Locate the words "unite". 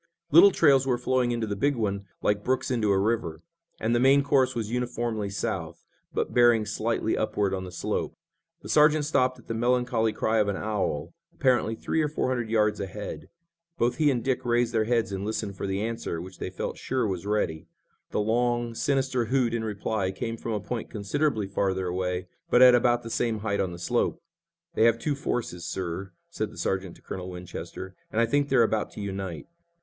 28.99-29.45